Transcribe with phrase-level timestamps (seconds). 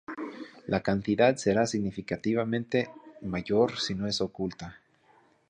[0.65, 2.89] La cantidad será significativamente
[3.21, 4.79] mayor si no es oculta.